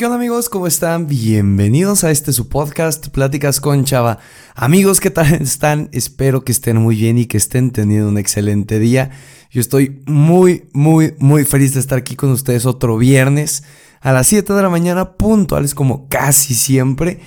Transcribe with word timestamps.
¿Qué 0.00 0.06
onda 0.06 0.16
amigos? 0.16 0.48
¿Cómo 0.48 0.66
están? 0.66 1.08
Bienvenidos 1.08 2.04
a 2.04 2.10
este 2.10 2.32
su 2.32 2.48
podcast, 2.48 3.08
Pláticas 3.08 3.60
con 3.60 3.84
Chava. 3.84 4.18
Amigos, 4.54 4.98
¿qué 4.98 5.10
tal 5.10 5.30
están? 5.42 5.90
Espero 5.92 6.42
que 6.42 6.52
estén 6.52 6.78
muy 6.78 6.96
bien 6.96 7.18
y 7.18 7.26
que 7.26 7.36
estén 7.36 7.70
teniendo 7.70 8.08
un 8.08 8.16
excelente 8.16 8.78
día. 8.78 9.10
Yo 9.50 9.60
estoy 9.60 10.02
muy, 10.06 10.70
muy, 10.72 11.16
muy 11.18 11.44
feliz 11.44 11.74
de 11.74 11.80
estar 11.80 11.98
aquí 11.98 12.16
con 12.16 12.30
ustedes 12.30 12.64
otro 12.64 12.96
viernes 12.96 13.62
a 14.00 14.12
las 14.12 14.26
7 14.28 14.54
de 14.54 14.62
la 14.62 14.70
mañana, 14.70 15.18
puntuales 15.18 15.74
como 15.74 16.08
casi 16.08 16.54
siempre. 16.54 17.20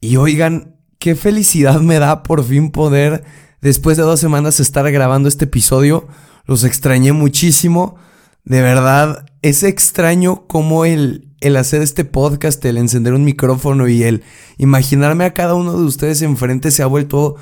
Y 0.00 0.14
oigan, 0.14 0.76
qué 1.00 1.16
felicidad 1.16 1.80
me 1.80 1.98
da 1.98 2.22
por 2.22 2.44
fin 2.44 2.70
poder, 2.70 3.24
después 3.60 3.96
de 3.96 4.04
dos 4.04 4.20
semanas, 4.20 4.60
estar 4.60 4.88
grabando 4.92 5.28
este 5.28 5.46
episodio. 5.46 6.06
Los 6.46 6.62
extrañé 6.62 7.10
muchísimo. 7.10 7.96
De 8.44 8.62
verdad, 8.62 9.26
es 9.42 9.64
extraño 9.64 10.46
como 10.46 10.84
el 10.84 11.31
el 11.42 11.56
hacer 11.56 11.82
este 11.82 12.04
podcast, 12.04 12.64
el 12.64 12.78
encender 12.78 13.14
un 13.14 13.24
micrófono 13.24 13.88
y 13.88 14.02
el 14.02 14.22
imaginarme 14.58 15.24
a 15.24 15.34
cada 15.34 15.54
uno 15.54 15.76
de 15.76 15.84
ustedes 15.84 16.22
enfrente 16.22 16.70
se 16.70 16.82
ha 16.82 16.86
vuelto 16.86 17.36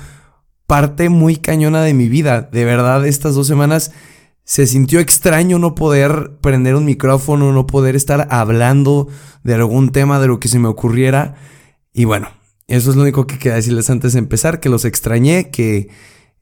parte 0.67 1.09
muy 1.09 1.37
cañona 1.37 1.83
de 1.83 1.93
mi 1.93 2.09
vida. 2.09 2.49
De 2.51 2.65
verdad, 2.65 3.05
estas 3.05 3.35
dos 3.35 3.47
semanas 3.47 3.91
se 4.43 4.67
sintió 4.67 4.99
extraño 4.99 5.59
no 5.59 5.75
poder 5.75 6.37
prender 6.41 6.75
un 6.75 6.85
micrófono, 6.85 7.53
no 7.53 7.67
poder 7.67 7.95
estar 7.95 8.27
hablando 8.31 9.07
de 9.43 9.53
algún 9.53 9.91
tema, 9.91 10.19
de 10.19 10.27
lo 10.27 10.39
que 10.39 10.47
se 10.47 10.59
me 10.59 10.67
ocurriera. 10.67 11.35
Y 11.93 12.05
bueno, 12.05 12.29
eso 12.67 12.89
es 12.89 12.95
lo 12.95 13.03
único 13.03 13.27
que 13.27 13.37
queda 13.37 13.55
decirles 13.55 13.89
antes 13.89 14.13
de 14.13 14.19
empezar, 14.19 14.59
que 14.59 14.69
los 14.69 14.85
extrañé, 14.85 15.49
que 15.51 15.89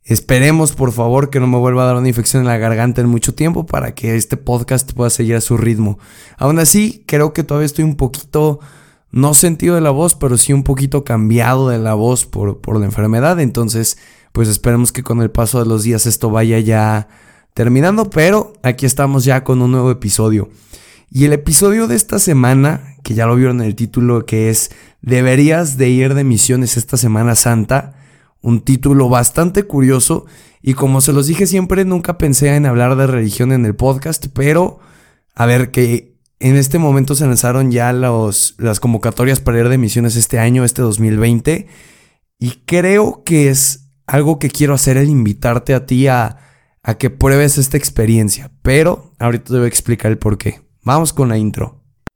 Esperemos, 0.04 0.72
por 0.72 0.92
favor, 0.92 1.30
que 1.30 1.40
no 1.40 1.48
me 1.48 1.58
vuelva 1.58 1.84
a 1.84 1.86
dar 1.88 1.96
una 1.98 2.08
infección 2.08 2.42
en 2.42 2.48
la 2.48 2.58
garganta 2.58 3.02
en 3.02 3.08
mucho 3.08 3.36
tiempo 3.36 3.66
para 3.66 3.94
que 3.94 4.16
este 4.16 4.38
podcast 4.38 4.92
pueda 4.94 5.10
seguir 5.10 5.36
a 5.36 5.42
su 5.42 5.56
ritmo. 5.56 6.00
Aún 6.38 6.58
así, 6.58 7.04
creo 7.06 7.32
que 7.34 7.44
todavía 7.44 7.68
estoy 7.68 7.86
un 7.86 7.96
poquito, 7.96 8.60
no 9.12 9.34
sentido 9.34 9.76
de 9.76 9.82
la 9.82 9.92
voz, 9.92 10.16
pero 10.16 10.38
sí 10.38 10.52
un 10.52 10.64
poquito 10.64 11.04
cambiado 11.04 11.70
de 11.70 11.78
la 11.78 11.94
voz 11.94 12.26
por, 12.26 12.60
por 12.60 12.80
la 12.80 12.86
enfermedad. 12.86 13.40
Entonces, 13.40 13.98
pues 14.32 14.48
esperemos 14.48 14.92
que 14.92 15.04
con 15.04 15.22
el 15.22 15.30
paso 15.30 15.60
de 15.60 15.70
los 15.70 15.84
días 15.84 16.06
esto 16.08 16.32
vaya 16.32 16.60
ya 16.60 17.08
terminando. 17.54 18.10
Pero 18.10 18.54
aquí 18.64 18.88
estamos 18.88 19.26
ya 19.26 19.44
con 19.44 19.62
un 19.62 19.72
nuevo 19.72 19.92
episodio. 19.92 20.50
Y 21.12 21.26
el 21.26 21.34
episodio 21.34 21.88
de 21.88 21.96
esta 21.96 22.18
semana, 22.18 22.96
que 23.04 23.14
ya 23.14 23.28
lo 23.28 23.36
vieron 23.36 23.62
en 23.62 23.68
el 23.68 23.76
título, 23.76 24.26
que 24.26 24.50
es 24.50 24.72
Deberías 25.02 25.78
de 25.78 25.90
ir 25.90 26.14
de 26.14 26.24
misiones 26.24 26.78
esta 26.78 26.98
Semana 26.98 27.36
Santa 27.36 27.99
un 28.42 28.62
título 28.62 29.10
bastante 29.10 29.64
curioso 29.64 30.26
y 30.62 30.74
como 30.74 31.02
se 31.02 31.14
los 31.14 31.28
dije 31.28 31.48
siempre 31.48 31.86
nunca 31.86 32.18
pensé 32.18 32.56
en 32.56 32.66
hablar 32.66 32.96
de 32.96 33.08
religión 33.08 33.52
en 33.52 33.66
el 33.66 33.76
podcast, 33.76 34.28
pero 34.34 34.80
a 35.36 35.46
ver 35.46 35.72
que 35.72 36.18
en 36.40 36.56
este 36.56 36.80
momento 36.80 37.16
se 37.16 37.26
lanzaron 37.26 37.72
ya 37.72 37.92
los, 37.92 38.56
las 38.58 38.80
convocatorias 38.80 39.40
para 39.40 39.60
ir 39.60 39.70
de 39.70 39.78
misiones 39.78 40.16
este 40.16 40.40
año, 40.40 40.64
este 40.64 40.82
2020, 40.82 41.68
y 42.40 42.50
creo 42.66 43.24
que 43.26 43.50
es 43.50 43.92
algo 44.08 44.40
que 44.40 44.50
quiero 44.50 44.74
hacer 44.74 44.98
el 44.98 45.10
invitarte 45.10 45.74
a 45.74 45.86
ti 45.86 46.08
a, 46.08 46.38
a 46.82 46.98
que 46.98 47.10
pruebes 47.10 47.58
esta 47.58 47.78
experiencia, 47.78 48.52
pero 48.62 49.14
ahorita 49.20 49.46
te 49.46 49.58
voy 49.58 49.66
a 49.66 49.68
explicar 49.68 50.12
el 50.12 50.18
por 50.18 50.38
qué. 50.38 50.62
Vamos 50.82 51.12
con 51.12 51.30
la 51.30 51.38
intro. 51.38 51.79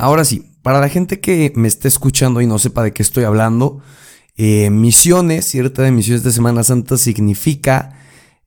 Ahora 0.00 0.24
sí, 0.24 0.46
para 0.62 0.80
la 0.80 0.88
gente 0.88 1.20
que 1.20 1.52
me 1.56 1.68
esté 1.68 1.86
escuchando 1.86 2.40
y 2.40 2.46
no 2.46 2.58
sepa 2.58 2.82
de 2.82 2.94
qué 2.94 3.02
estoy 3.02 3.24
hablando, 3.24 3.82
eh, 4.34 4.70
misiones, 4.70 5.44
cierta 5.44 5.82
de 5.82 5.90
misiones 5.90 6.22
de 6.22 6.32
Semana 6.32 6.64
Santa 6.64 6.96
significa 6.96 7.98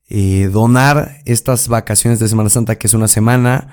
eh, 0.08 0.50
donar 0.52 1.18
estas 1.26 1.68
vacaciones 1.68 2.18
de 2.18 2.26
Semana 2.26 2.50
Santa, 2.50 2.76
que 2.76 2.88
es 2.88 2.94
una 2.94 3.06
semana, 3.06 3.72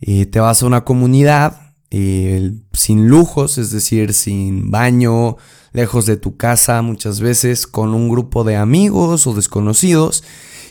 eh, 0.00 0.24
te 0.24 0.40
vas 0.40 0.62
a 0.62 0.66
una 0.66 0.84
comunidad 0.84 1.74
sin 1.90 3.08
lujos, 3.08 3.58
es 3.58 3.72
decir, 3.72 4.14
sin 4.14 4.70
baño, 4.70 5.36
lejos 5.72 6.06
de 6.06 6.16
tu 6.16 6.38
casa 6.38 6.80
muchas 6.80 7.20
veces, 7.20 7.66
con 7.66 7.92
un 7.92 8.08
grupo 8.08 8.42
de 8.42 8.56
amigos 8.56 9.26
o 9.26 9.34
desconocidos, 9.34 10.24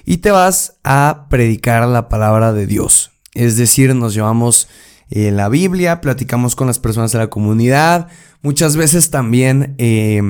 y 0.05 0.17
te 0.17 0.31
vas 0.31 0.79
a 0.83 1.27
predicar 1.29 1.87
la 1.87 2.09
palabra 2.09 2.51
de 2.51 2.65
Dios. 2.65 3.11
Es 3.35 3.57
decir, 3.57 3.93
nos 3.93 4.15
llevamos 4.15 4.67
en 5.09 5.37
la 5.37 5.49
Biblia, 5.49 6.01
platicamos 6.01 6.55
con 6.55 6.67
las 6.67 6.79
personas 6.79 7.11
de 7.11 7.19
la 7.19 7.29
comunidad, 7.29 8.07
muchas 8.41 8.75
veces 8.75 9.09
también 9.09 9.75
eh, 9.77 10.21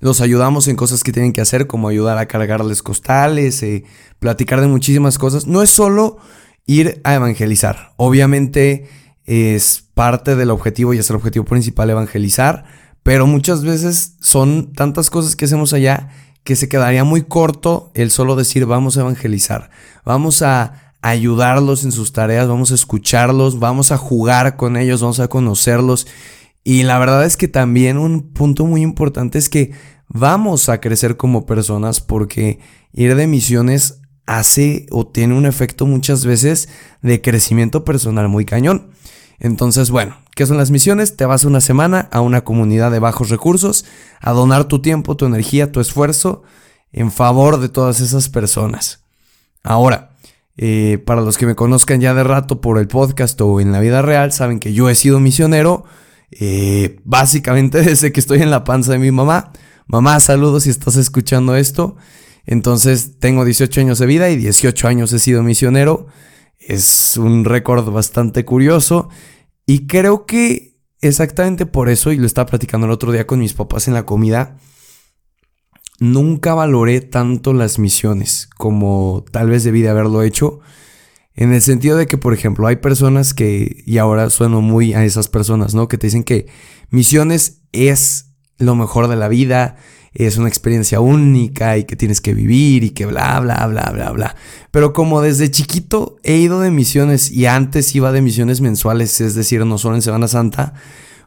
los 0.00 0.20
ayudamos 0.20 0.68
en 0.68 0.76
cosas 0.76 1.02
que 1.04 1.12
tienen 1.12 1.32
que 1.32 1.40
hacer, 1.40 1.66
como 1.66 1.88
ayudar 1.88 2.18
a 2.18 2.26
cargarles 2.26 2.82
costales, 2.82 3.62
eh, 3.62 3.84
platicar 4.18 4.60
de 4.60 4.66
muchísimas 4.66 5.18
cosas. 5.18 5.46
No 5.46 5.62
es 5.62 5.70
solo 5.70 6.18
ir 6.66 7.00
a 7.04 7.14
evangelizar, 7.14 7.92
obviamente 7.96 8.88
es 9.24 9.84
parte 9.94 10.34
del 10.34 10.50
objetivo 10.50 10.94
y 10.94 10.98
es 10.98 11.08
el 11.10 11.16
objetivo 11.16 11.44
principal 11.44 11.90
evangelizar, 11.90 12.64
pero 13.02 13.26
muchas 13.26 13.62
veces 13.62 14.16
son 14.20 14.72
tantas 14.72 15.10
cosas 15.10 15.36
que 15.36 15.44
hacemos 15.44 15.72
allá 15.72 16.08
que 16.44 16.56
se 16.56 16.68
quedaría 16.68 17.04
muy 17.04 17.22
corto 17.22 17.92
el 17.94 18.10
solo 18.10 18.34
decir 18.34 18.66
vamos 18.66 18.96
a 18.96 19.02
evangelizar, 19.02 19.70
vamos 20.04 20.42
a 20.42 20.81
ayudarlos 21.02 21.84
en 21.84 21.92
sus 21.92 22.12
tareas, 22.12 22.48
vamos 22.48 22.70
a 22.70 22.76
escucharlos, 22.76 23.58
vamos 23.58 23.92
a 23.92 23.98
jugar 23.98 24.56
con 24.56 24.76
ellos, 24.76 25.02
vamos 25.02 25.20
a 25.20 25.28
conocerlos. 25.28 26.06
Y 26.64 26.84
la 26.84 26.98
verdad 26.98 27.26
es 27.26 27.36
que 27.36 27.48
también 27.48 27.98
un 27.98 28.32
punto 28.32 28.64
muy 28.64 28.82
importante 28.82 29.38
es 29.38 29.48
que 29.48 29.72
vamos 30.08 30.68
a 30.68 30.80
crecer 30.80 31.16
como 31.16 31.44
personas 31.44 32.00
porque 32.00 32.60
ir 32.92 33.16
de 33.16 33.26
misiones 33.26 34.00
hace 34.26 34.86
o 34.90 35.06
tiene 35.06 35.34
un 35.34 35.44
efecto 35.44 35.86
muchas 35.86 36.24
veces 36.24 36.68
de 37.02 37.20
crecimiento 37.20 37.84
personal 37.84 38.28
muy 38.28 38.44
cañón. 38.44 38.92
Entonces, 39.40 39.90
bueno, 39.90 40.16
¿qué 40.36 40.46
son 40.46 40.56
las 40.56 40.70
misiones? 40.70 41.16
Te 41.16 41.26
vas 41.26 41.44
una 41.44 41.60
semana 41.60 42.08
a 42.12 42.20
una 42.20 42.44
comunidad 42.44 42.92
de 42.92 43.00
bajos 43.00 43.28
recursos 43.28 43.84
a 44.20 44.30
donar 44.30 44.66
tu 44.66 44.80
tiempo, 44.80 45.16
tu 45.16 45.26
energía, 45.26 45.72
tu 45.72 45.80
esfuerzo 45.80 46.44
en 46.92 47.10
favor 47.10 47.58
de 47.58 47.68
todas 47.68 47.98
esas 47.98 48.28
personas. 48.28 49.02
Ahora, 49.64 50.11
eh, 50.56 50.98
para 51.04 51.22
los 51.22 51.38
que 51.38 51.46
me 51.46 51.54
conozcan 51.54 52.00
ya 52.00 52.14
de 52.14 52.24
rato 52.24 52.60
por 52.60 52.78
el 52.78 52.88
podcast 52.88 53.40
o 53.40 53.60
en 53.60 53.72
la 53.72 53.80
vida 53.80 54.02
real, 54.02 54.32
saben 54.32 54.60
que 54.60 54.72
yo 54.72 54.88
he 54.88 54.94
sido 54.94 55.20
misionero. 55.20 55.84
Eh, 56.30 57.00
básicamente 57.04 57.82
desde 57.82 58.12
que 58.12 58.20
estoy 58.20 58.42
en 58.42 58.50
la 58.50 58.64
panza 58.64 58.92
de 58.92 58.98
mi 58.98 59.10
mamá. 59.10 59.52
Mamá, 59.86 60.20
saludos 60.20 60.64
si 60.64 60.70
estás 60.70 60.96
escuchando 60.96 61.56
esto. 61.56 61.96
Entonces 62.44 63.18
tengo 63.18 63.44
18 63.44 63.80
años 63.80 63.98
de 63.98 64.06
vida 64.06 64.30
y 64.30 64.36
18 64.36 64.88
años 64.88 65.12
he 65.12 65.18
sido 65.18 65.42
misionero. 65.42 66.06
Es 66.58 67.16
un 67.16 67.44
récord 67.44 67.88
bastante 67.90 68.44
curioso. 68.44 69.08
Y 69.66 69.86
creo 69.86 70.26
que 70.26 70.76
exactamente 71.00 71.66
por 71.66 71.88
eso, 71.88 72.12
y 72.12 72.16
lo 72.16 72.26
estaba 72.26 72.46
platicando 72.46 72.86
el 72.86 72.92
otro 72.92 73.12
día 73.12 73.26
con 73.26 73.40
mis 73.40 73.54
papás 73.54 73.88
en 73.88 73.94
la 73.94 74.06
comida, 74.06 74.58
nunca 76.02 76.52
valoré 76.52 77.00
tanto 77.00 77.52
las 77.52 77.78
misiones 77.78 78.48
como 78.56 79.24
tal 79.30 79.48
vez 79.48 79.62
debí 79.62 79.82
de 79.82 79.88
haberlo 79.88 80.24
hecho. 80.24 80.58
En 81.34 81.52
el 81.52 81.62
sentido 81.62 81.96
de 81.96 82.08
que, 82.08 82.18
por 82.18 82.34
ejemplo, 82.34 82.66
hay 82.66 82.76
personas 82.76 83.34
que, 83.34 83.84
y 83.86 83.98
ahora 83.98 84.28
sueno 84.28 84.60
muy 84.60 84.94
a 84.94 85.04
esas 85.04 85.28
personas, 85.28 85.74
¿no? 85.74 85.86
Que 85.86 85.98
te 85.98 86.08
dicen 86.08 86.24
que 86.24 86.48
misiones 86.90 87.60
es 87.70 88.32
lo 88.58 88.74
mejor 88.74 89.06
de 89.06 89.14
la 89.14 89.28
vida, 89.28 89.76
es 90.12 90.38
una 90.38 90.48
experiencia 90.48 90.98
única 90.98 91.78
y 91.78 91.84
que 91.84 91.94
tienes 91.94 92.20
que 92.20 92.34
vivir 92.34 92.82
y 92.82 92.90
que 92.90 93.06
bla, 93.06 93.38
bla, 93.38 93.64
bla, 93.68 93.90
bla, 93.92 94.10
bla. 94.10 94.36
Pero 94.72 94.92
como 94.92 95.22
desde 95.22 95.52
chiquito 95.52 96.16
he 96.24 96.36
ido 96.36 96.60
de 96.60 96.72
misiones 96.72 97.30
y 97.30 97.46
antes 97.46 97.94
iba 97.94 98.10
de 98.10 98.22
misiones 98.22 98.60
mensuales, 98.60 99.20
es 99.20 99.36
decir, 99.36 99.64
no 99.64 99.78
solo 99.78 99.94
en 99.94 100.02
Semana 100.02 100.26
Santa, 100.26 100.74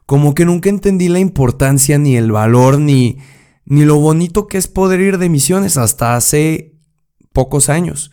como 0.06 0.36
que 0.36 0.44
nunca 0.44 0.70
entendí 0.70 1.08
la 1.08 1.20
importancia 1.20 1.98
ni 1.98 2.18
el 2.18 2.34
valor 2.34 2.78
ni 2.78 3.20
ni 3.66 3.84
lo 3.84 3.98
bonito 3.98 4.48
que 4.48 4.58
es 4.58 4.68
poder 4.68 5.02
ir 5.02 5.18
de 5.18 5.30
misiones 5.30 5.78
hasta 5.78 6.16
hace 6.16 6.76
pocos 7.34 7.70
años. 7.70 8.12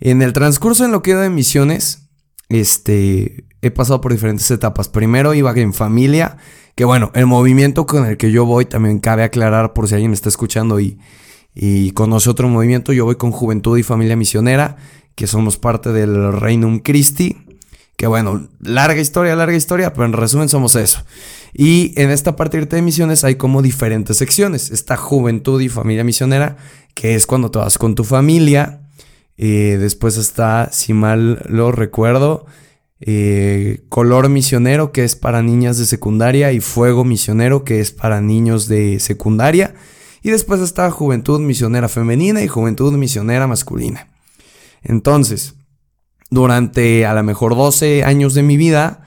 En 0.00 0.22
el 0.22 0.32
transcurso 0.32 0.84
en 0.84 0.92
lo 0.92 1.02
que 1.02 1.10
he 1.10 1.14
ido 1.14 1.22
de 1.22 1.30
misiones, 1.30 2.10
este, 2.48 3.46
he 3.62 3.70
pasado 3.70 4.00
por 4.00 4.12
diferentes 4.12 4.50
etapas. 4.50 4.88
Primero 4.88 5.34
iba 5.34 5.52
en 5.52 5.72
familia, 5.72 6.36
que 6.74 6.84
bueno, 6.84 7.10
el 7.14 7.26
movimiento 7.26 7.86
con 7.86 8.06
el 8.06 8.16
que 8.16 8.30
yo 8.30 8.44
voy, 8.44 8.66
también 8.66 8.98
cabe 8.98 9.22
aclarar 9.22 9.72
por 9.72 9.88
si 9.88 9.94
alguien 9.94 10.10
me 10.10 10.16
está 10.16 10.28
escuchando 10.28 10.80
y, 10.80 10.98
y 11.54 11.92
conoce 11.92 12.30
otro 12.30 12.48
movimiento, 12.48 12.92
yo 12.92 13.04
voy 13.04 13.16
con 13.16 13.30
Juventud 13.30 13.78
y 13.78 13.82
Familia 13.82 14.16
Misionera, 14.16 14.76
que 15.14 15.26
somos 15.26 15.56
parte 15.56 15.92
del 15.92 16.32
Reino 16.32 16.80
Christi, 16.82 17.36
Que 17.96 18.06
bueno, 18.06 18.48
larga 18.60 19.00
historia, 19.00 19.36
larga 19.36 19.56
historia, 19.56 19.92
pero 19.92 20.06
en 20.06 20.12
resumen 20.12 20.48
somos 20.48 20.74
eso. 20.74 21.04
Y 21.52 21.92
en 21.96 22.10
esta 22.10 22.34
parte 22.34 22.60
de 22.60 22.82
misiones 22.82 23.22
hay 23.22 23.36
como 23.36 23.62
diferentes 23.62 24.16
secciones. 24.16 24.70
Está 24.70 24.96
juventud 24.96 25.60
y 25.60 25.68
familia 25.68 26.02
misionera, 26.02 26.56
que 26.94 27.14
es 27.14 27.26
cuando 27.26 27.50
te 27.52 27.60
vas 27.60 27.78
con 27.78 27.94
tu 27.94 28.02
familia. 28.02 28.80
Eh, 29.36 29.76
después 29.78 30.16
está, 30.16 30.70
si 30.72 30.92
mal 30.92 31.44
lo 31.48 31.70
recuerdo, 31.70 32.46
eh, 33.00 33.84
color 33.88 34.28
misionero, 34.28 34.90
que 34.90 35.04
es 35.04 35.14
para 35.14 35.42
niñas 35.42 35.78
de 35.78 35.86
secundaria, 35.86 36.52
y 36.52 36.60
fuego 36.60 37.04
misionero, 37.04 37.62
que 37.62 37.80
es 37.80 37.92
para 37.92 38.20
niños 38.20 38.66
de 38.66 38.98
secundaria. 38.98 39.74
Y 40.22 40.30
después 40.30 40.60
está 40.60 40.90
juventud 40.90 41.38
misionera 41.38 41.88
femenina 41.88 42.42
y 42.42 42.48
juventud 42.48 42.92
misionera 42.94 43.46
masculina. 43.46 44.08
Entonces, 44.82 45.54
durante 46.34 47.06
a 47.06 47.14
lo 47.14 47.22
mejor 47.22 47.56
12 47.56 48.04
años 48.04 48.34
de 48.34 48.42
mi 48.42 48.56
vida, 48.56 49.02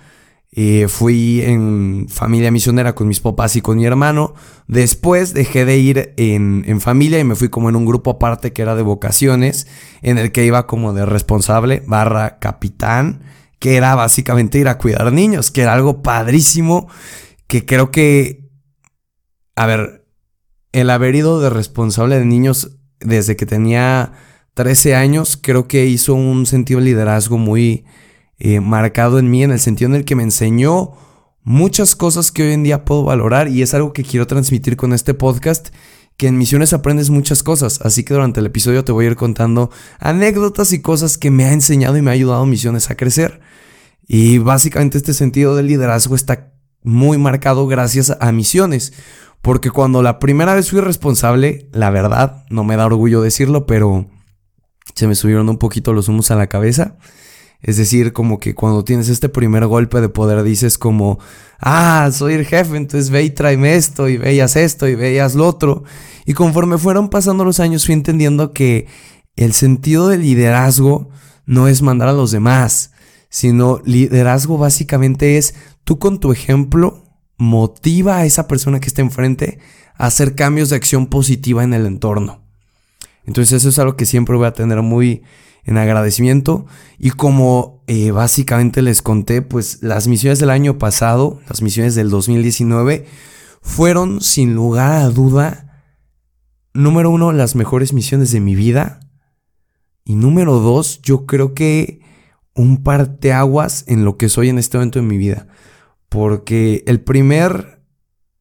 eh, 0.51 0.88
fui 0.88 1.41
en 1.41 2.07
familia 2.09 2.50
misionera 2.51 2.95
con 2.95 3.07
mis 3.07 3.19
papás 3.19 3.56
y 3.56 3.62
con 3.62 3.77
mi 3.77 3.85
hermano. 3.85 4.33
Después 4.68 5.33
dejé 5.33 5.65
de 5.65 5.77
ir 5.77 6.13
en, 6.18 6.63
en, 6.65 6.81
familia 6.81 7.19
y 7.19 7.24
me 7.24 7.35
fui 7.35 7.50
como 7.50 7.69
en 7.69 7.75
un 7.75 7.85
grupo 7.85 8.12
aparte 8.12 8.53
que 8.53 8.62
era 8.62 8.75
de 8.75 8.81
vocaciones, 8.81 9.68
en 10.01 10.18
el 10.18 10.31
que 10.31 10.45
iba 10.45 10.65
como 10.65 10.94
de 10.94 11.06
responsable 11.06 11.83
barra 11.85 12.39
capitán, 12.39 13.21
que 13.59 13.75
era 13.75 13.94
básicamente 13.94 14.57
ir 14.57 14.68
a 14.68 14.77
cuidar 14.77 15.12
niños, 15.12 15.51
que 15.51 15.62
era 15.62 15.73
algo 15.73 16.01
padrísimo, 16.01 16.88
que 17.47 17.65
creo 17.65 17.91
que, 17.91 18.50
a 19.56 19.65
ver, 19.65 20.07
el 20.71 20.89
haber 20.89 21.15
ido 21.15 21.41
de 21.41 21.50
responsable 21.50 22.18
de 22.18 22.25
niños 22.25 22.77
desde 23.00 23.35
que 23.35 23.45
tenía 23.45 24.13
13 24.57 24.95
años, 24.95 25.38
creo 25.39 25.68
que 25.68 25.86
hizo 25.86 26.15
un 26.15 26.48
sentido 26.48 26.80
de 26.80 26.88
liderazgo 26.88 27.38
muy 27.38 27.86
eh, 28.39 28.59
marcado 28.59 29.19
en 29.19 29.30
mí, 29.30 29.44
en 29.44 29.51
el 29.51 29.59
sentido 29.59 29.88
en 29.92 29.95
el 29.95 30.04
que 30.04 30.15
me 30.15 30.24
enseñó 30.24 30.94
muchas 31.44 31.95
cosas 31.95 32.31
que 32.31 32.42
hoy 32.42 32.54
en 32.54 32.63
día 32.63 32.83
puedo 32.83 33.04
valorar 33.04 33.50
y 33.50 33.62
es 33.62 33.75
algo 33.75 33.94
que 33.94 34.04
quiero 34.04 34.25
transmitir 34.25 34.75
con 34.75 34.94
este 34.94 35.13
podcast, 35.13 35.68
que 36.18 36.25
en 36.25 36.39
misiones 36.39 36.74
aprendes 36.74 37.12
muchas 37.12 37.44
cosas, 37.44 37.81
así 37.83 38.04
que 38.04 38.15
durante 38.15 38.39
el 38.39 38.48
episodio 38.48 38.83
te 38.83 38.92
voy 38.92 39.06
a 39.06 39.09
ir 39.09 39.15
contando 39.15 39.69
anécdotas 40.00 40.74
y 40.74 40.81
cosas 40.81 41.19
que 41.19 41.30
me 41.30 41.45
ha 41.45 41.54
enseñado 41.54 41.95
y 41.95 42.01
me 42.01 42.09
ha 42.09 42.15
ayudado 42.15 42.44
misiones 42.48 42.89
a 42.89 42.98
crecer. 42.98 43.42
Y 44.07 44.39
básicamente 44.39 44.98
este 44.98 45.13
sentido 45.13 45.56
de 45.56 45.62
liderazgo 45.62 46.15
está 46.15 46.51
muy 46.81 47.19
marcado 47.19 47.68
gracias 47.68 48.18
a 48.19 48.31
misiones. 48.31 48.94
Porque 49.44 49.69
cuando 49.69 50.01
la 50.01 50.18
primera 50.18 50.56
vez 50.56 50.71
fui 50.71 50.81
responsable, 50.81 51.69
la 51.74 51.92
verdad, 51.92 52.44
no 52.50 52.63
me 52.63 52.75
da 52.75 52.88
orgullo 52.88 53.21
decirlo, 53.21 53.68
pero 53.68 54.07
se 54.95 55.07
me 55.07 55.16
subieron 55.16 55.50
un 55.50 55.57
poquito 55.57 55.94
los 55.94 56.07
humos 56.07 56.31
a 56.31 56.36
la 56.36 56.48
cabeza. 56.48 56.98
Es 57.62 57.78
decir, 57.78 58.13
como 58.13 58.39
que 58.39 58.54
cuando 58.54 58.84
tienes 58.84 59.10
este 59.10 59.30
primer 59.30 59.66
golpe 59.66 60.00
de 60.00 60.10
poder 60.10 60.44
dices 60.44 60.78
como, 60.78 61.19
ah, 61.60 62.10
soy 62.13 62.34
el 62.34 62.45
jefe, 62.45 62.78
entonces 62.78 63.10
ve 63.10 63.24
y 63.24 63.30
tráeme 63.31 63.75
esto, 63.75 64.07
y 64.07 64.18
veías 64.18 64.56
esto, 64.56 64.88
y 64.88 64.95
veías 64.95 65.34
lo 65.34 65.48
otro. 65.48 65.84
Y 66.25 66.34
conforme 66.34 66.78
fueron 66.78 67.10
pasando 67.10 67.44
los 67.44 67.60
años 67.60 67.86
fui 67.86 67.94
entendiendo 67.94 68.54
que 68.54 68.88
el 69.36 69.54
sentido 69.54 70.07
del 70.07 70.22
liderazgo 70.22 71.10
no 71.45 71.68
es 71.68 71.81
mandar 71.81 72.10
a 72.10 72.13
los 72.13 72.31
demás, 72.31 72.92
sino 73.30 73.81
liderazgo 73.86 74.57
básicamente 74.57 75.38
es 75.38 75.56
tú 75.83 75.98
con 76.00 76.19
tu 76.19 76.31
ejemplo 76.31 77.04
motiva 77.38 78.18
a 78.18 78.25
esa 78.25 78.48
persona 78.48 78.80
que 78.80 78.88
está 78.88 79.01
enfrente 79.01 79.60
a 79.95 80.07
hacer 80.07 80.36
cambios 80.36 80.69
de 80.69 80.75
acción 80.75 81.07
positiva 81.07 81.63
en 81.63 81.74
el 81.74 81.86
entorno. 81.86 82.46
Entonces 83.27 83.57
eso 83.62 83.69
es 83.69 83.77
algo 83.77 83.95
que 83.95 84.06
siempre 84.06 84.35
voy 84.35 84.47
a 84.47 84.53
tener 84.53 84.81
muy 84.81 85.21
en 85.65 85.77
agradecimiento. 85.77 86.65
Y 86.97 87.12
como 87.12 87.83
eh, 87.85 88.12
básicamente 88.12 88.81
les 88.81 89.03
conté, 89.03 89.44
pues 89.44 89.83
las 89.83 90.07
misiones 90.07 90.39
del 90.39 90.50
año 90.50 90.79
pasado, 90.79 91.39
las 91.47 91.62
misiones 91.62 91.94
del 91.94 92.09
2019, 92.09 93.06
fueron 93.62 94.21
sin 94.21 94.56
lugar 94.56 94.94
a 94.94 95.09
duda, 95.09 95.83
número 96.74 97.12
uno, 97.12 97.33
las 97.33 97.56
mejores 97.56 97.94
misiones 97.94 98.31
de 98.31 98.39
mi 98.39 98.56
vida. 98.56 99.01
Y 100.06 100.15
número 100.15 100.59
dos, 100.59 101.01
yo 101.01 101.25
creo 101.25 101.53
que 101.53 102.00
un 102.56 102.81
parteaguas 102.81 103.83
en 103.88 104.06
lo 104.06 104.18
que 104.18 104.30
soy 104.30 104.47
en 104.47 104.57
este 104.57 104.77
momento 104.77 105.00
de 105.00 105.06
mi 105.06 105.18
vida. 105.18 105.47
Porque 106.07 106.83
el 106.88 107.01
primer 107.01 107.83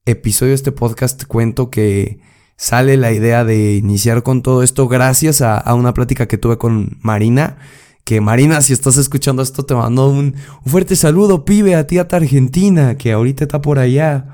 episodio 0.04 0.50
de 0.50 0.54
este 0.54 0.70
podcast 0.70 1.24
cuento 1.24 1.70
que 1.70 2.20
sale 2.56 2.96
la 2.96 3.12
idea 3.12 3.44
de 3.44 3.76
iniciar 3.76 4.22
con 4.22 4.42
todo 4.42 4.62
esto 4.62 4.88
gracias 4.88 5.42
a, 5.42 5.62
una 5.74 5.94
plática 5.94 6.26
que 6.26 6.38
tuve 6.38 6.58
con 6.58 6.98
Marina. 7.00 7.58
Que 8.04 8.20
Marina, 8.20 8.62
si 8.62 8.72
estás 8.72 8.96
escuchando 8.98 9.42
esto, 9.42 9.64
te 9.64 9.74
mando 9.74 10.08
un, 10.08 10.36
fuerte 10.64 10.94
saludo, 10.94 11.44
pibe, 11.44 11.74
a 11.74 11.86
ti 11.86 11.98
Argentina, 11.98 12.96
que 12.96 13.12
ahorita 13.12 13.44
está 13.44 13.60
por 13.60 13.78
allá. 13.78 14.28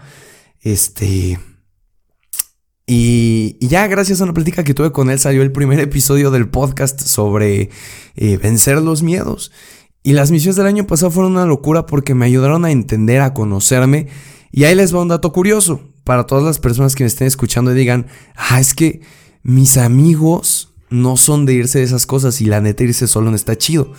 Este. 0.60 1.40
Y, 2.86 3.56
ya 3.66 3.86
gracias 3.86 4.20
a 4.20 4.24
una 4.24 4.34
plática 4.34 4.62
que 4.62 4.74
tuve 4.74 4.92
con 4.92 5.08
él 5.08 5.18
salió 5.18 5.40
el 5.42 5.52
primer 5.52 5.80
episodio 5.80 6.30
del 6.30 6.50
podcast 6.50 7.00
sobre 7.00 7.70
eh, 8.14 8.36
vencer 8.36 8.82
los 8.82 9.02
miedos. 9.02 9.52
Y 10.02 10.12
las 10.12 10.30
misiones 10.30 10.56
del 10.56 10.66
año 10.66 10.86
pasado 10.86 11.10
fueron 11.10 11.32
una 11.32 11.46
locura 11.46 11.86
porque 11.86 12.14
me 12.14 12.26
ayudaron 12.26 12.64
a 12.66 12.72
entender, 12.72 13.22
a 13.22 13.32
conocerme. 13.32 14.08
Y 14.50 14.64
ahí 14.64 14.74
les 14.74 14.94
va 14.94 15.00
un 15.00 15.08
dato 15.08 15.32
curioso 15.32 15.91
para 16.04 16.24
todas 16.24 16.44
las 16.44 16.58
personas 16.58 16.94
que 16.94 17.04
me 17.04 17.08
estén 17.08 17.26
escuchando 17.26 17.72
y 17.72 17.74
digan, 17.74 18.06
ah, 18.36 18.60
es 18.60 18.74
que 18.74 19.00
mis 19.42 19.76
amigos 19.76 20.74
no 20.90 21.16
son 21.16 21.46
de 21.46 21.54
irse 21.54 21.78
de 21.78 21.84
esas 21.84 22.06
cosas 22.06 22.40
y 22.40 22.46
la 22.46 22.60
neta 22.60 22.84
irse 22.84 23.06
solo 23.06 23.30
no 23.30 23.36
está 23.36 23.56
chido. 23.56 23.92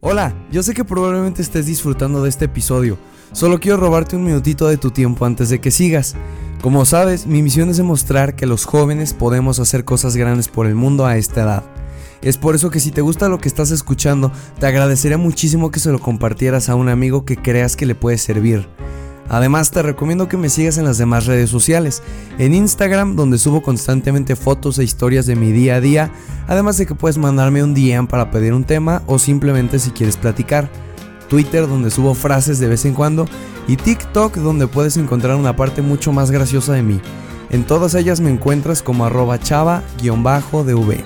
Hola, 0.00 0.34
yo 0.52 0.62
sé 0.62 0.74
que 0.74 0.84
probablemente 0.84 1.40
estés 1.40 1.66
disfrutando 1.66 2.22
de 2.22 2.28
este 2.28 2.44
episodio. 2.44 2.98
Solo 3.32 3.58
quiero 3.58 3.78
robarte 3.78 4.16
un 4.16 4.24
minutito 4.24 4.68
de 4.68 4.76
tu 4.76 4.90
tiempo 4.90 5.24
antes 5.24 5.48
de 5.48 5.60
que 5.60 5.70
sigas. 5.70 6.14
Como 6.60 6.84
sabes, 6.84 7.26
mi 7.26 7.42
misión 7.42 7.70
es 7.70 7.78
demostrar 7.78 8.36
que 8.36 8.46
los 8.46 8.64
jóvenes 8.64 9.14
podemos 9.14 9.58
hacer 9.60 9.84
cosas 9.84 10.16
grandes 10.16 10.48
por 10.48 10.66
el 10.66 10.74
mundo 10.74 11.06
a 11.06 11.16
esta 11.16 11.42
edad. 11.42 11.64
Es 12.22 12.38
por 12.38 12.54
eso 12.54 12.70
que 12.70 12.80
si 12.80 12.90
te 12.90 13.00
gusta 13.00 13.28
lo 13.28 13.38
que 13.38 13.48
estás 13.48 13.70
escuchando, 13.70 14.30
te 14.58 14.66
agradecería 14.66 15.18
muchísimo 15.18 15.70
que 15.70 15.80
se 15.80 15.90
lo 15.90 15.98
compartieras 15.98 16.68
a 16.68 16.74
un 16.74 16.88
amigo 16.88 17.24
que 17.24 17.36
creas 17.36 17.76
que 17.76 17.86
le 17.86 17.94
puede 17.94 18.18
servir. 18.18 18.68
Además 19.28 19.70
te 19.70 19.82
recomiendo 19.82 20.28
que 20.28 20.36
me 20.36 20.48
sigas 20.48 20.76
en 20.78 20.84
las 20.84 20.98
demás 20.98 21.26
redes 21.26 21.50
sociales, 21.50 22.02
en 22.38 22.54
Instagram 22.54 23.16
donde 23.16 23.38
subo 23.38 23.62
constantemente 23.62 24.36
fotos 24.36 24.78
e 24.78 24.84
historias 24.84 25.26
de 25.26 25.36
mi 25.36 25.50
día 25.50 25.76
a 25.76 25.80
día, 25.80 26.10
además 26.46 26.76
de 26.76 26.86
que 26.86 26.94
puedes 26.94 27.16
mandarme 27.16 27.62
un 27.62 27.74
DM 27.74 28.06
para 28.06 28.30
pedir 28.30 28.52
un 28.52 28.64
tema 28.64 29.02
o 29.06 29.18
simplemente 29.18 29.78
si 29.78 29.90
quieres 29.90 30.16
platicar, 30.16 30.68
Twitter 31.28 31.66
donde 31.66 31.90
subo 31.90 32.14
frases 32.14 32.58
de 32.58 32.68
vez 32.68 32.84
en 32.84 32.94
cuando 32.94 33.26
y 33.66 33.76
TikTok 33.76 34.36
donde 34.36 34.66
puedes 34.66 34.96
encontrar 34.96 35.36
una 35.36 35.56
parte 35.56 35.80
mucho 35.80 36.12
más 36.12 36.30
graciosa 36.30 36.74
de 36.74 36.82
mí. 36.82 37.00
En 37.50 37.64
todas 37.64 37.94
ellas 37.94 38.20
me 38.20 38.30
encuentras 38.30 38.82
como 38.82 39.06
arroba 39.06 39.38
chava-dv. 39.38 41.02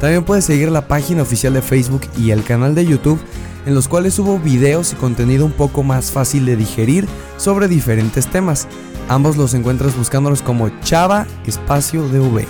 También 0.00 0.24
puedes 0.24 0.44
seguir 0.44 0.70
la 0.70 0.88
página 0.88 1.22
oficial 1.22 1.54
de 1.54 1.62
Facebook 1.62 2.02
y 2.18 2.30
el 2.30 2.42
canal 2.42 2.74
de 2.74 2.86
YouTube 2.86 3.20
en 3.66 3.74
los 3.74 3.88
cuales 3.88 4.14
subo 4.14 4.38
videos 4.38 4.92
y 4.92 4.96
contenido 4.96 5.44
un 5.44 5.52
poco 5.52 5.82
más 5.82 6.10
fácil 6.10 6.46
de 6.46 6.56
digerir 6.56 7.06
sobre 7.36 7.68
diferentes 7.68 8.26
temas. 8.26 8.68
Ambos 9.08 9.36
los 9.36 9.54
encuentras 9.54 9.96
buscándolos 9.96 10.42
como 10.42 10.68
Chava 10.80 11.26
Espacio 11.46 12.08
DV. 12.08 12.46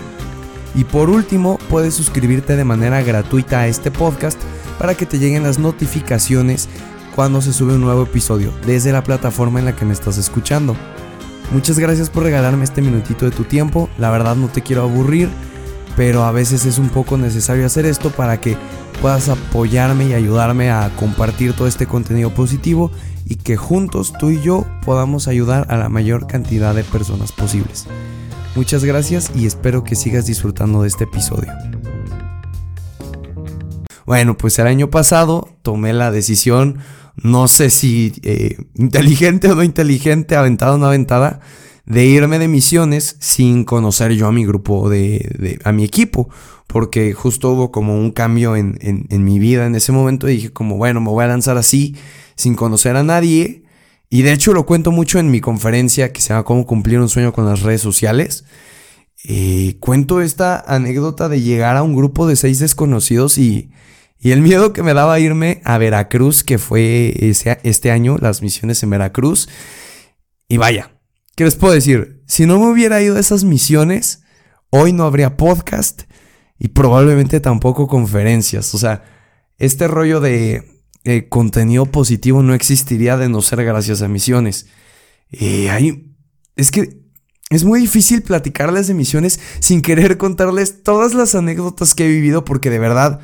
Y 0.74 0.84
por 0.84 1.10
último, 1.10 1.58
puedes 1.68 1.94
suscribirte 1.94 2.56
de 2.56 2.64
manera 2.64 3.02
gratuita 3.02 3.60
a 3.60 3.66
este 3.66 3.90
podcast 3.90 4.40
para 4.78 4.94
que 4.94 5.06
te 5.06 5.18
lleguen 5.18 5.42
las 5.42 5.58
notificaciones 5.58 6.68
cuando 7.14 7.42
se 7.42 7.52
sube 7.52 7.74
un 7.74 7.82
nuevo 7.82 8.04
episodio 8.04 8.52
desde 8.66 8.92
la 8.92 9.04
plataforma 9.04 9.58
en 9.58 9.66
la 9.66 9.76
que 9.76 9.84
me 9.84 9.92
estás 9.92 10.18
escuchando. 10.18 10.76
Muchas 11.50 11.78
gracias 11.78 12.08
por 12.08 12.22
regalarme 12.22 12.64
este 12.64 12.80
minutito 12.80 13.26
de 13.26 13.30
tu 13.30 13.44
tiempo, 13.44 13.90
la 13.98 14.10
verdad 14.10 14.36
no 14.36 14.48
te 14.48 14.62
quiero 14.62 14.82
aburrir, 14.82 15.28
pero 15.96 16.24
a 16.24 16.32
veces 16.32 16.64
es 16.64 16.78
un 16.78 16.88
poco 16.88 17.18
necesario 17.18 17.66
hacer 17.66 17.84
esto 17.84 18.10
para 18.10 18.40
que 18.40 18.56
puedas 19.00 19.28
apoyarme 19.28 20.06
y 20.06 20.14
ayudarme 20.14 20.70
a 20.70 20.90
compartir 20.96 21.54
todo 21.54 21.66
este 21.66 21.86
contenido 21.86 22.30
positivo 22.34 22.90
y 23.26 23.36
que 23.36 23.56
juntos 23.56 24.12
tú 24.18 24.30
y 24.30 24.40
yo 24.40 24.66
podamos 24.84 25.28
ayudar 25.28 25.66
a 25.70 25.76
la 25.76 25.88
mayor 25.88 26.26
cantidad 26.26 26.74
de 26.74 26.84
personas 26.84 27.32
posibles. 27.32 27.86
Muchas 28.54 28.84
gracias 28.84 29.30
y 29.34 29.46
espero 29.46 29.82
que 29.82 29.96
sigas 29.96 30.26
disfrutando 30.26 30.82
de 30.82 30.88
este 30.88 31.04
episodio. 31.04 31.50
Bueno, 34.04 34.36
pues 34.36 34.58
el 34.58 34.66
año 34.66 34.90
pasado 34.90 35.48
tomé 35.62 35.92
la 35.92 36.10
decisión, 36.10 36.78
no 37.16 37.48
sé 37.48 37.70
si 37.70 38.12
eh, 38.22 38.58
inteligente 38.74 39.50
o 39.50 39.54
no 39.54 39.62
inteligente, 39.62 40.36
aventada 40.36 40.74
o 40.74 40.78
no 40.78 40.86
aventada, 40.86 41.40
de 41.86 42.06
irme 42.06 42.38
de 42.38 42.48
misiones 42.48 43.16
sin 43.18 43.64
conocer 43.64 44.12
yo 44.12 44.26
a 44.26 44.32
mi 44.32 44.44
grupo 44.46 44.88
de, 44.88 45.58
a 45.64 45.72
mi 45.72 45.84
equipo 45.84 46.28
porque 46.66 47.12
justo 47.12 47.50
hubo 47.50 47.70
como 47.70 47.98
un 47.98 48.12
cambio 48.12 48.56
en, 48.56 49.04
mi 49.10 49.38
vida 49.38 49.66
en 49.66 49.74
ese 49.74 49.92
momento 49.92 50.28
y 50.28 50.36
dije 50.36 50.52
como, 50.52 50.78
bueno, 50.78 51.02
me 51.02 51.10
voy 51.10 51.22
a 51.22 51.28
lanzar 51.28 51.58
así, 51.58 51.96
sin 52.34 52.54
conocer 52.54 52.96
a 52.96 53.02
nadie. 53.02 53.64
Y 54.08 54.22
de 54.22 54.32
hecho 54.32 54.54
lo 54.54 54.64
cuento 54.64 54.90
mucho 54.90 55.18
en 55.18 55.30
mi 55.30 55.42
conferencia 55.42 56.12
que 56.12 56.22
se 56.22 56.30
llama 56.30 56.44
Cómo 56.44 56.64
cumplir 56.64 56.98
un 56.98 57.10
sueño 57.10 57.34
con 57.34 57.44
las 57.44 57.60
redes 57.60 57.82
sociales. 57.82 58.44
Eh, 59.24 59.76
cuento 59.80 60.22
esta 60.22 60.60
anécdota 60.66 61.28
de 61.28 61.42
llegar 61.42 61.76
a 61.76 61.82
un 61.82 61.94
grupo 61.94 62.26
de 62.26 62.36
seis 62.36 62.58
desconocidos 62.58 63.36
y, 63.36 63.70
Y 64.18 64.30
el 64.30 64.40
miedo 64.40 64.72
que 64.72 64.82
me 64.82 64.94
daba 64.94 65.20
irme 65.20 65.60
a 65.64 65.76
Veracruz, 65.76 66.42
que 66.42 66.56
fue 66.56 67.14
este 67.20 67.90
año, 67.90 68.16
las 68.18 68.40
misiones 68.40 68.82
en 68.82 68.90
Veracruz. 68.90 69.48
Y 70.48 70.56
vaya, 70.56 70.91
¿qué 71.36 71.44
les 71.44 71.56
puedo 71.56 71.74
decir? 71.74 72.22
Si 72.26 72.46
no 72.46 72.58
me 72.58 72.70
hubiera 72.70 73.02
ido 73.02 73.16
a 73.16 73.20
esas 73.20 73.44
misiones, 73.44 74.22
hoy 74.70 74.92
no 74.92 75.04
habría 75.04 75.36
podcast 75.36 76.02
y 76.58 76.68
probablemente 76.68 77.40
tampoco 77.40 77.86
conferencias. 77.86 78.74
O 78.74 78.78
sea, 78.78 79.04
este 79.58 79.88
rollo 79.88 80.20
de 80.20 80.64
eh, 81.04 81.28
contenido 81.28 81.86
positivo 81.86 82.42
no 82.42 82.54
existiría 82.54 83.16
de 83.16 83.28
no 83.28 83.42
ser 83.42 83.64
gracias 83.64 84.02
a 84.02 84.08
misiones. 84.08 84.66
Y 85.30 85.66
ahí, 85.66 86.14
es 86.56 86.70
que 86.70 87.02
es 87.50 87.64
muy 87.64 87.80
difícil 87.80 88.22
platicarles 88.22 88.86
de 88.86 88.94
misiones 88.94 89.40
sin 89.60 89.82
querer 89.82 90.16
contarles 90.16 90.82
todas 90.82 91.14
las 91.14 91.34
anécdotas 91.34 91.94
que 91.94 92.06
he 92.06 92.08
vivido 92.08 92.44
porque 92.44 92.70
de 92.70 92.78
verdad 92.78 93.20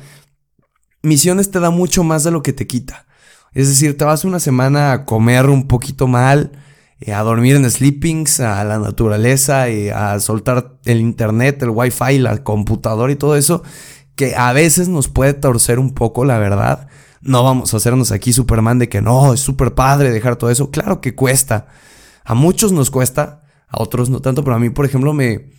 misiones 1.01 1.49
te 1.49 1.59
da 1.59 1.69
mucho 1.69 2.03
más 2.03 2.23
de 2.23 2.31
lo 2.31 2.43
que 2.43 2.53
te 2.53 2.67
quita. 2.67 3.07
Es 3.53 3.67
decir, 3.69 3.97
te 3.97 4.05
vas 4.05 4.25
una 4.25 4.39
semana 4.39 4.91
a 4.91 5.05
comer 5.05 5.47
un 5.47 5.67
poquito 5.67 6.07
mal, 6.07 6.51
eh, 6.51 6.59
a 7.07 7.21
dormir 7.21 7.55
en 7.55 7.69
sleepings, 7.69 8.39
a 8.41 8.63
la 8.63 8.77
naturaleza, 8.77 9.69
y 9.69 9.89
a 9.89 10.19
soltar 10.19 10.79
el 10.85 10.99
internet, 10.99 11.61
el 11.63 11.69
wifi, 11.69 12.19
la 12.19 12.43
computadora 12.43 13.11
y 13.11 13.15
todo 13.15 13.35
eso, 13.35 13.63
que 14.15 14.35
a 14.35 14.51
veces 14.51 14.89
nos 14.89 15.07
puede 15.07 15.33
torcer 15.33 15.79
un 15.79 15.93
poco, 15.93 16.25
la 16.25 16.37
verdad. 16.37 16.89
No 17.21 17.43
vamos 17.43 17.73
a 17.73 17.77
hacernos 17.77 18.11
aquí 18.11 18.33
Superman 18.33 18.79
de 18.79 18.89
que 18.89 19.01
no, 19.01 19.33
es 19.33 19.39
súper 19.39 19.73
padre 19.75 20.11
dejar 20.11 20.35
todo 20.35 20.49
eso. 20.49 20.71
Claro 20.71 21.01
que 21.01 21.15
cuesta. 21.15 21.67
A 22.25 22.33
muchos 22.33 22.71
nos 22.71 22.91
cuesta, 22.91 23.41
a 23.67 23.81
otros 23.81 24.09
no 24.09 24.21
tanto, 24.21 24.43
pero 24.43 24.55
a 24.55 24.59
mí, 24.59 24.69
por 24.69 24.85
ejemplo, 24.85 25.13
me, 25.13 25.51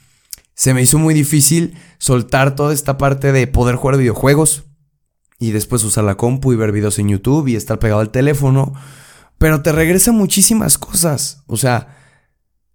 se 0.55 0.75
me 0.75 0.83
hizo 0.83 0.99
muy 0.99 1.15
difícil 1.15 1.75
soltar 1.99 2.55
toda 2.55 2.75
esta 2.75 2.99
parte 2.99 3.33
de 3.33 3.47
poder 3.47 3.77
jugar 3.77 3.97
videojuegos 3.97 4.65
y 5.39 5.53
después 5.53 5.83
usar 5.85 6.05
la 6.05 6.17
compu 6.17 6.53
y 6.53 6.57
ver 6.57 6.71
videos 6.71 6.99
en 6.99 7.09
YouTube 7.09 7.49
y 7.49 7.57
estar 7.57 7.79
pegado 7.79 8.01
al 8.01 8.11
teléfono. 8.11 8.75
Pero 9.41 9.63
te 9.63 9.73
regresa 9.73 10.13
muchísimas 10.13 10.77
cosas. 10.77 11.45
O 11.47 11.57
sea, 11.57 11.97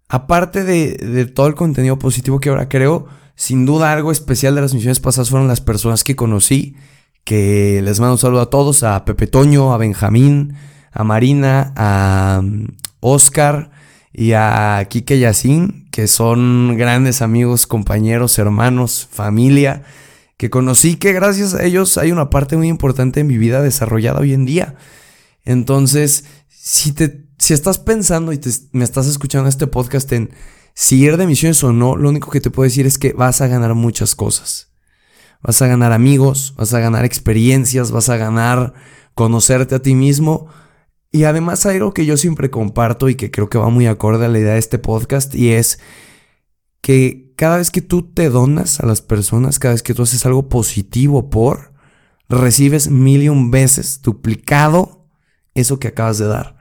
aparte 0.08 0.64
de, 0.64 1.26
todo 1.26 1.46
el 1.46 1.54
contenido 1.54 1.96
positivo 1.96 2.40
que 2.40 2.48
ahora 2.48 2.68
creo, 2.68 3.06
sin 3.36 3.66
duda 3.66 3.92
algo 3.92 4.10
especial 4.10 4.56
de 4.56 4.62
las 4.62 4.74
misiones 4.74 4.98
pasadas 4.98 5.30
fueron 5.30 5.46
las 5.46 5.60
personas 5.60 6.02
que 6.02 6.16
conocí. 6.16 6.74
Que 7.22 7.80
les 7.84 8.00
mando 8.00 8.14
un 8.14 8.18
saludo 8.18 8.40
a 8.40 8.50
todos, 8.50 8.82
a 8.82 9.04
Pepe 9.04 9.28
Toño, 9.28 9.72
a 9.72 9.76
Benjamín, 9.76 10.56
a 10.90 11.04
Marina, 11.04 11.72
a 11.76 12.40
um, 12.40 12.66
Oscar 12.98 13.70
y 14.12 14.32
a 14.32 14.84
Kike 14.90 15.20
Yacín, 15.20 15.88
que 15.92 16.08
son 16.08 16.76
grandes 16.76 17.22
amigos, 17.22 17.68
compañeros, 17.68 18.40
hermanos, 18.40 19.08
familia 19.08 19.84
que 20.36 20.50
conocí 20.50 20.96
que 20.96 21.12
gracias 21.12 21.54
a 21.54 21.64
ellos 21.64 21.96
hay 21.96 22.10
una 22.10 22.28
parte 22.28 22.56
muy 22.56 22.66
importante 22.66 23.20
en 23.20 23.28
mi 23.28 23.38
vida 23.38 23.62
desarrollada 23.62 24.18
hoy 24.18 24.32
en 24.32 24.44
día. 24.46 24.74
Entonces, 25.46 26.24
si, 26.66 26.90
te, 26.90 27.28
si 27.38 27.54
estás 27.54 27.78
pensando 27.78 28.32
y 28.32 28.40
me 28.72 28.82
estás 28.82 29.06
escuchando 29.06 29.48
este 29.48 29.68
podcast 29.68 30.10
en 30.10 30.30
si 30.74 31.06
de 31.06 31.26
misiones 31.26 31.62
o 31.62 31.72
no, 31.72 31.94
lo 31.94 32.08
único 32.08 32.28
que 32.32 32.40
te 32.40 32.50
puedo 32.50 32.64
decir 32.64 32.86
es 32.86 32.98
que 32.98 33.12
vas 33.12 33.40
a 33.40 33.46
ganar 33.46 33.74
muchas 33.74 34.16
cosas. 34.16 34.72
Vas 35.40 35.62
a 35.62 35.68
ganar 35.68 35.92
amigos, 35.92 36.54
vas 36.56 36.74
a 36.74 36.80
ganar 36.80 37.04
experiencias, 37.04 37.92
vas 37.92 38.08
a 38.08 38.16
ganar 38.16 38.74
conocerte 39.14 39.76
a 39.76 39.78
ti 39.78 39.94
mismo. 39.94 40.48
Y 41.12 41.22
además 41.22 41.64
hay 41.66 41.76
algo 41.76 41.94
que 41.94 42.04
yo 42.04 42.16
siempre 42.16 42.50
comparto 42.50 43.08
y 43.08 43.14
que 43.14 43.30
creo 43.30 43.48
que 43.48 43.58
va 43.58 43.70
muy 43.70 43.86
acorde 43.86 44.26
a 44.26 44.28
la 44.28 44.40
idea 44.40 44.54
de 44.54 44.58
este 44.58 44.80
podcast 44.80 45.36
y 45.36 45.52
es 45.52 45.78
que 46.80 47.32
cada 47.36 47.58
vez 47.58 47.70
que 47.70 47.80
tú 47.80 48.02
te 48.12 48.28
donas 48.28 48.80
a 48.80 48.86
las 48.86 49.02
personas, 49.02 49.60
cada 49.60 49.74
vez 49.74 49.84
que 49.84 49.94
tú 49.94 50.02
haces 50.02 50.26
algo 50.26 50.48
positivo 50.48 51.30
por, 51.30 51.72
recibes 52.28 52.90
mil 52.90 53.22
y 53.22 53.28
un 53.28 53.52
veces 53.52 54.02
duplicado 54.02 55.06
eso 55.54 55.78
que 55.78 55.88
acabas 55.88 56.18
de 56.18 56.26
dar. 56.26 56.55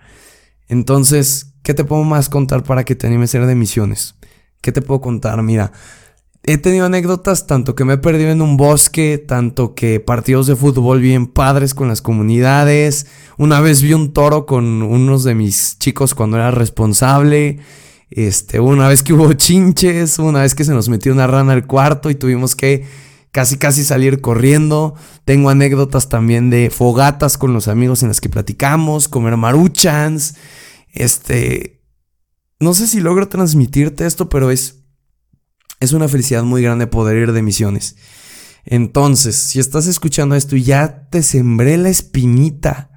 Entonces, 0.68 1.54
¿qué 1.64 1.74
te 1.74 1.84
puedo 1.84 2.04
más 2.04 2.30
contar 2.30 2.64
para 2.64 2.84
que 2.84 2.96
te 2.96 3.08
animes 3.08 3.34
a 3.34 3.40
ir 3.40 3.46
de 3.46 3.56
misiones? 3.56 4.16
¿Qué 4.62 4.72
te 4.72 4.82
puedo 4.82 5.02
contar? 5.02 5.42
Mira, 5.44 5.72
he 6.44 6.58
tenido 6.58 6.86
anécdotas 6.86 7.48
tanto 7.48 7.76
que 7.76 7.86
me 7.86 7.94
he 7.94 7.98
perdido 7.98 8.30
en 8.30 8.42
un 8.42 8.58
bosque, 8.58 9.18
tanto 9.18 9.76
que 9.76 10.00
partidos 10.00 10.48
de 10.48 10.56
fútbol 10.56 11.02
bien 11.02 11.28
padres 11.28 11.74
con 11.74 11.88
las 11.88 12.02
comunidades. 12.02 13.08
Una 13.38 13.60
vez 13.62 13.82
vi 13.82 13.94
un 13.94 14.14
toro 14.14 14.46
con 14.46 14.84
unos 14.84 15.24
de 15.24 15.36
mis 15.36 15.78
chicos 15.80 16.16
cuando 16.16 16.38
era 16.38 16.52
responsable. 16.52 17.60
Este, 18.10 18.60
una 18.60 18.88
vez 18.88 19.04
que 19.04 19.14
hubo 19.14 19.34
chinches, 19.34 20.20
una 20.20 20.42
vez 20.42 20.56
que 20.56 20.64
se 20.64 20.74
nos 20.74 20.90
metió 20.90 21.12
una 21.12 21.28
rana 21.28 21.54
al 21.54 21.68
cuarto 21.68 22.10
y 22.10 22.16
tuvimos 22.16 22.56
que 22.56 22.86
casi 23.36 23.58
casi 23.58 23.84
salir 23.84 24.22
corriendo. 24.22 24.96
Tengo 25.26 25.50
anécdotas 25.50 26.08
también 26.08 26.50
de 26.50 26.70
fogatas 26.70 27.38
con 27.38 27.52
los 27.52 27.68
amigos 27.68 28.02
en 28.02 28.08
las 28.08 28.22
que 28.22 28.30
platicamos, 28.30 29.10
comer 29.10 29.36
maruchans. 29.36 30.36
Este, 30.94 31.84
no 32.62 32.74
sé 32.74 32.88
si 32.88 33.02
logro 33.02 33.28
transmitirte 33.28 34.06
esto, 34.06 34.30
pero 34.30 34.52
es 34.52 34.86
es 35.82 35.92
una 35.92 36.08
felicidad 36.08 36.44
muy 36.44 36.62
grande 36.62 36.88
poder 36.88 37.18
ir 37.18 37.34
de 37.34 37.42
misiones. 37.42 37.98
Entonces, 38.64 39.36
si 39.36 39.60
estás 39.60 39.86
escuchando 39.86 40.36
esto 40.36 40.56
y 40.56 40.64
ya 40.64 41.10
te 41.10 41.22
sembré 41.22 41.76
la 41.76 41.90
espinita, 41.90 42.90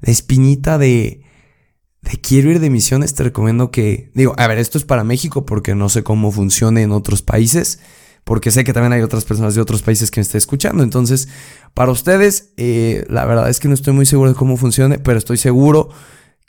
la 0.00 0.12
espinita 0.12 0.76
de 0.76 1.22
de 2.02 2.20
quiero 2.20 2.50
ir 2.50 2.60
de 2.60 2.68
misiones, 2.68 3.14
te 3.14 3.22
recomiendo 3.22 3.70
que, 3.70 4.12
digo, 4.14 4.34
a 4.36 4.46
ver, 4.48 4.58
esto 4.58 4.76
es 4.76 4.84
para 4.84 5.02
México 5.02 5.46
porque 5.46 5.74
no 5.74 5.88
sé 5.88 6.02
cómo 6.02 6.30
funcione 6.30 6.82
en 6.82 6.92
otros 6.92 7.22
países, 7.22 7.80
porque 8.28 8.50
sé 8.50 8.62
que 8.62 8.74
también 8.74 8.92
hay 8.92 9.00
otras 9.00 9.24
personas 9.24 9.54
de 9.54 9.62
otros 9.62 9.80
países 9.80 10.10
que 10.10 10.20
me 10.20 10.22
estén 10.22 10.36
escuchando. 10.36 10.82
Entonces, 10.82 11.28
para 11.72 11.90
ustedes, 11.90 12.50
eh, 12.58 13.06
la 13.08 13.24
verdad 13.24 13.48
es 13.48 13.58
que 13.58 13.68
no 13.68 13.74
estoy 13.74 13.94
muy 13.94 14.04
seguro 14.04 14.28
de 14.28 14.36
cómo 14.36 14.58
funcione, 14.58 14.98
pero 14.98 15.16
estoy 15.16 15.38
seguro 15.38 15.88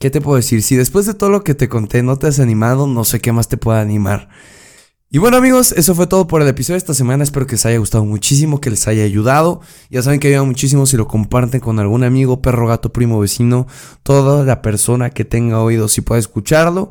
¿qué 0.00 0.08
te 0.08 0.22
puedo 0.22 0.36
decir? 0.36 0.62
Si 0.62 0.74
después 0.74 1.04
de 1.04 1.12
todo 1.12 1.28
lo 1.28 1.44
que 1.44 1.54
te 1.54 1.68
conté 1.68 2.02
no 2.02 2.16
te 2.16 2.28
has 2.28 2.40
animado, 2.40 2.86
no 2.86 3.04
sé 3.04 3.20
qué 3.20 3.30
más 3.30 3.48
te 3.48 3.58
pueda 3.58 3.82
animar. 3.82 4.30
Y 5.10 5.16
bueno 5.16 5.38
amigos, 5.38 5.72
eso 5.72 5.94
fue 5.94 6.06
todo 6.06 6.26
por 6.26 6.42
el 6.42 6.48
episodio 6.48 6.74
de 6.74 6.80
esta 6.80 6.92
semana. 6.92 7.24
Espero 7.24 7.46
que 7.46 7.54
les 7.54 7.64
haya 7.64 7.78
gustado 7.78 8.04
muchísimo, 8.04 8.60
que 8.60 8.68
les 8.68 8.86
haya 8.88 9.04
ayudado. 9.04 9.62
Ya 9.88 10.02
saben 10.02 10.20
que 10.20 10.28
ayuda 10.28 10.42
muchísimo 10.42 10.84
si 10.84 10.98
lo 10.98 11.08
comparten 11.08 11.60
con 11.60 11.78
algún 11.78 12.04
amigo, 12.04 12.42
perro, 12.42 12.66
gato, 12.66 12.92
primo, 12.92 13.18
vecino, 13.18 13.66
toda 14.02 14.44
la 14.44 14.60
persona 14.60 15.08
que 15.08 15.24
tenga 15.24 15.62
oídos 15.62 15.96
y 15.96 16.02
pueda 16.02 16.18
escucharlo. 16.18 16.90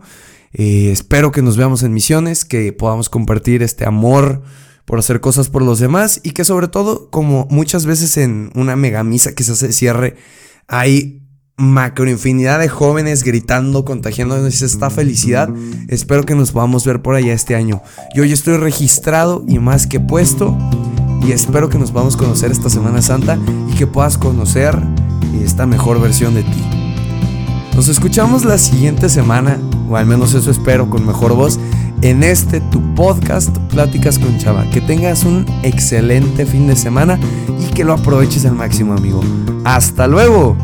Eh, 0.52 0.90
espero 0.92 1.32
que 1.32 1.44
nos 1.44 1.58
veamos 1.58 1.84
en 1.84 1.94
misiones, 1.94 2.44
que 2.44 2.74
podamos 2.74 3.08
compartir 3.10 3.62
este 3.62 3.86
amor 3.86 4.42
por 4.86 4.98
hacer 4.98 5.22
cosas 5.22 5.50
por 5.50 5.62
los 5.62 5.78
demás 5.78 6.20
y 6.24 6.32
que 6.32 6.44
sobre 6.44 6.70
todo, 6.70 7.12
como 7.12 7.48
muchas 7.52 7.86
veces 7.86 8.18
en 8.18 8.50
una 8.56 8.76
mega 8.76 9.04
misa 9.04 9.36
que 9.36 9.44
se 9.44 9.52
hace 9.52 9.72
cierre, 9.74 10.16
hay 10.68 11.27
macro 11.58 12.08
infinidad 12.08 12.60
de 12.60 12.70
jóvenes 12.70 13.24
gritando, 13.24 13.84
contagiándonos 13.84 14.62
esta 14.62 14.92
felicidad. 14.92 15.50
Espero 15.88 16.24
que 16.24 16.36
nos 16.36 16.52
podamos 16.52 16.86
ver 16.86 17.02
por 17.02 17.16
allá 17.16 17.34
este 17.34 17.56
año. 17.56 17.82
Yo 18.16 18.24
ya 18.24 18.36
estoy 18.36 18.58
registrado 18.58 19.44
y 19.48 19.58
más 19.58 19.88
que 19.88 20.00
puesto. 20.00 20.56
Y 21.26 21.32
espero 21.32 21.68
que 21.68 21.80
nos 21.80 21.92
podamos 21.92 22.16
conocer 22.16 22.52
esta 22.52 22.70
Semana 22.70 23.02
Santa 23.02 23.40
y 23.70 23.74
que 23.74 23.88
puedas 23.88 24.20
conocer 24.20 24.80
esta 25.44 25.66
mejor 25.66 26.00
versión 26.00 26.36
de 26.36 26.44
ti. 26.44 26.64
Nos 27.76 27.88
escuchamos 27.88 28.46
la 28.46 28.60
siguiente 28.60 29.10
semana, 29.10 29.60
o 29.90 29.98
al 29.98 30.06
menos 30.06 30.36
eso 30.36 30.52
espero, 30.52 30.90
con 30.90 31.06
mejor 31.06 31.34
voz, 31.34 31.60
en 32.02 32.24
este 32.24 32.62
tu 32.62 32.82
podcast 32.94 33.56
Pláticas 33.72 34.20
con 34.20 34.38
Chava. 34.38 34.64
Que 34.70 34.82
tengas 34.82 35.24
un 35.24 35.46
excelente 35.64 36.46
fin 36.46 36.68
de 36.68 36.76
semana 36.76 37.20
y 37.60 37.74
que 37.74 37.84
lo 37.84 37.94
aproveches 37.94 38.46
al 38.46 38.54
máximo, 38.54 38.94
amigo. 38.94 39.22
Hasta 39.64 40.08
luego. 40.08 40.56